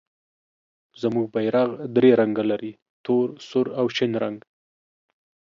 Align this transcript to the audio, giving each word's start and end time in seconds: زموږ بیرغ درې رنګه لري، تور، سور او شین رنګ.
زموږ 1.01 1.25
بیرغ 1.33 1.69
درې 1.95 2.09
رنګه 2.19 2.43
لري، 2.51 2.71
تور، 3.05 3.27
سور 3.47 3.67
او 3.79 3.85
شین 3.95 4.11
رنګ. 4.23 4.39